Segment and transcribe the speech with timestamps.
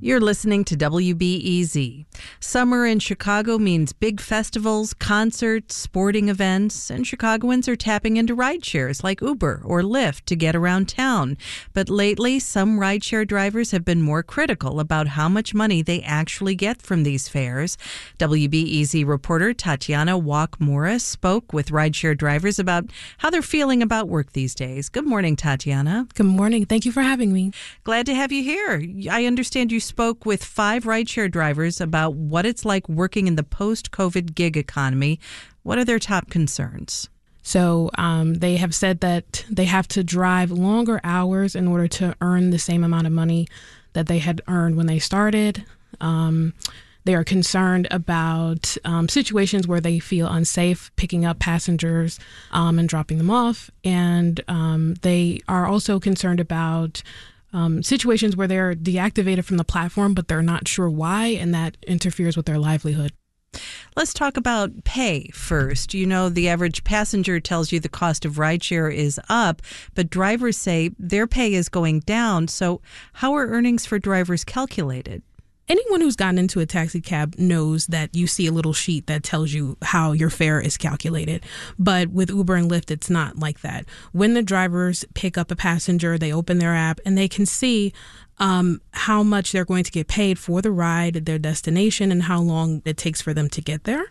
[0.00, 2.04] You're listening to WBEZ.
[2.38, 8.64] Summer in Chicago means big festivals, concerts, sporting events, and Chicagoans are tapping into ride
[8.64, 11.36] shares like Uber or Lyft to get around town.
[11.72, 16.54] But lately, some rideshare drivers have been more critical about how much money they actually
[16.54, 17.76] get from these fares.
[18.18, 22.84] WBEZ reporter Tatiana Walk Morris spoke with rideshare drivers about
[23.18, 24.88] how they're feeling about work these days.
[24.88, 26.06] Good morning, Tatiana.
[26.14, 26.66] Good morning.
[26.66, 27.50] Thank you for having me.
[27.82, 28.80] Glad to have you here.
[29.10, 33.42] I understand you spoke with five rideshare drivers about what it's like working in the
[33.42, 35.18] post COVID gig economy.
[35.62, 37.08] What are their top concerns?
[37.42, 42.14] So um, they have said that they have to drive longer hours in order to
[42.20, 43.48] earn the same amount of money
[43.94, 45.64] that they had earned when they started.
[46.00, 46.52] Um,
[47.04, 52.20] they are concerned about um, situations where they feel unsafe picking up passengers
[52.52, 53.70] um, and dropping them off.
[53.82, 57.02] And um, they are also concerned about
[57.52, 61.76] um, situations where they're deactivated from the platform, but they're not sure why, and that
[61.86, 63.12] interferes with their livelihood.
[63.96, 65.94] Let's talk about pay first.
[65.94, 69.62] You know, the average passenger tells you the cost of rideshare is up,
[69.94, 72.48] but drivers say their pay is going down.
[72.48, 72.80] So,
[73.14, 75.22] how are earnings for drivers calculated?
[75.68, 79.22] Anyone who's gotten into a taxi cab knows that you see a little sheet that
[79.22, 81.44] tells you how your fare is calculated.
[81.78, 83.86] But with Uber and Lyft, it's not like that.
[84.12, 87.92] When the drivers pick up a passenger, they open their app and they can see
[88.38, 92.40] um, how much they're going to get paid for the ride, their destination, and how
[92.40, 94.06] long it takes for them to get there.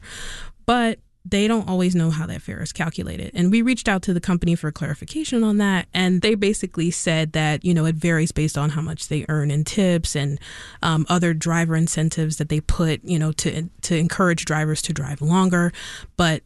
[0.66, 1.00] But
[1.30, 3.32] they don't always know how that fare is calculated.
[3.34, 5.88] And we reached out to the company for clarification on that.
[5.94, 9.52] And they basically said that, you know, it varies based on how much they earn
[9.52, 10.40] in tips and
[10.82, 15.22] um, other driver incentives that they put, you know, to, to encourage drivers to drive
[15.22, 15.72] longer.
[16.16, 16.44] But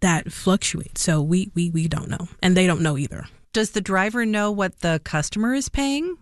[0.00, 1.02] that fluctuates.
[1.02, 2.28] So we, we, we don't know.
[2.42, 3.26] And they don't know either.
[3.52, 6.16] Does the driver know what the customer is paying?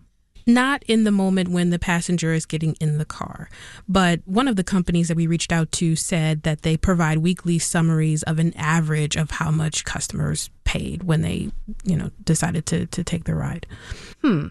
[0.45, 3.49] Not in the moment when the passenger is getting in the car.
[3.87, 7.59] But one of the companies that we reached out to said that they provide weekly
[7.59, 11.49] summaries of an average of how much customers paid when they,
[11.83, 13.65] you know, decided to to take the ride.
[14.21, 14.47] Hmm.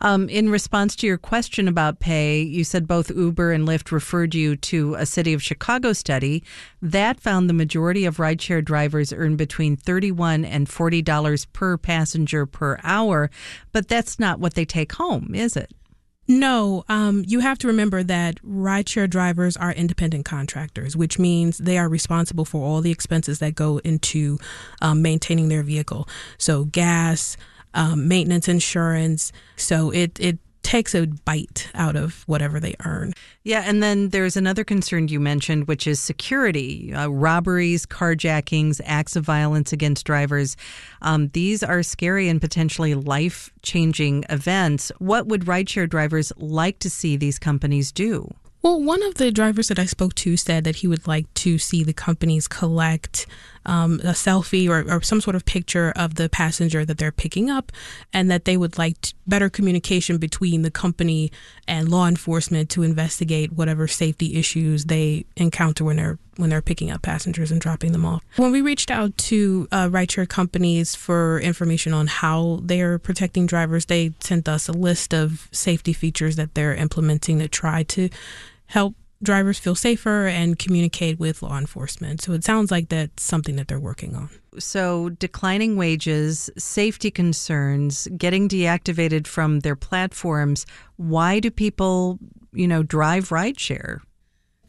[0.00, 4.34] Um, in response to your question about pay, you said both Uber and Lyft referred
[4.34, 6.42] you to a City of Chicago study
[6.80, 12.80] that found the majority of rideshare drivers earn between 31 and $40 per passenger per
[12.82, 13.30] hour,
[13.70, 15.72] but that's not what they take home, is it?
[16.32, 21.76] No, um, you have to remember that rideshare drivers are independent contractors, which means they
[21.76, 24.38] are responsible for all the expenses that go into
[24.80, 26.08] um, maintaining their vehicle.
[26.38, 27.36] So, gas,
[27.74, 29.32] um, maintenance insurance.
[29.56, 30.38] So it it
[30.72, 33.12] takes a bite out of whatever they earn.
[33.42, 39.14] Yeah, and then there's another concern you mentioned, which is security, uh, robberies, carjackings, acts
[39.14, 40.56] of violence against drivers.
[41.02, 44.90] Um, these are scary and potentially life changing events.
[44.98, 48.32] What would rideshare drivers like to see these companies do?
[48.62, 51.58] Well, one of the drivers that I spoke to said that he would like to
[51.58, 53.26] see the companies collect
[53.66, 57.50] um, a selfie or, or, some sort of picture of the passenger that they're picking
[57.50, 57.72] up,
[58.12, 58.96] and that they would like
[59.26, 61.30] better communication between the company
[61.68, 66.90] and law enforcement to investigate whatever safety issues they encounter when they're when they're picking
[66.90, 68.22] up passengers and dropping them off.
[68.36, 73.86] When we reached out to uh, rideshare companies for information on how they're protecting drivers,
[73.86, 78.08] they sent us a list of safety features that they're implementing to try to
[78.66, 82.20] help drivers feel safer and communicate with law enforcement.
[82.22, 84.28] So it sounds like that's something that they're working on.
[84.58, 90.66] So, declining wages, safety concerns, getting deactivated from their platforms.
[90.96, 92.18] Why do people,
[92.52, 94.00] you know, drive rideshare?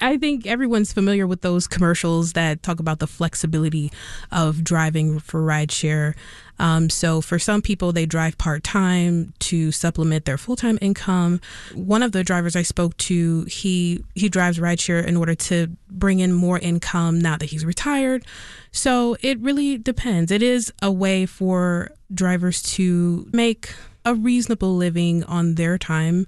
[0.02, 3.92] I think everyone's familiar with those commercials that talk about the flexibility
[4.31, 6.16] of driving for rideshare.
[6.59, 11.40] Um, so for some people, they drive part time to supplement their full time income.
[11.74, 16.20] One of the drivers I spoke to, he he drives rideshare in order to bring
[16.20, 18.26] in more income now that he's retired.
[18.72, 20.32] So it really depends.
[20.32, 23.74] It is a way for drivers to make
[24.06, 26.28] a reasonable living on their time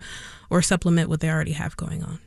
[0.50, 2.20] or supplement what they already have going on.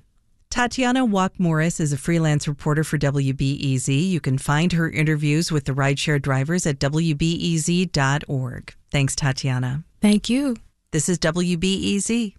[0.59, 4.11] Tatiana Walk Morris is a freelance reporter for WBEZ.
[4.11, 7.95] You can find her interviews with the rideshare drivers at WBEZ.org.
[8.91, 9.85] Thanks, Tatiana.
[10.03, 10.57] Thank you.
[10.91, 12.35] This is WBEZ.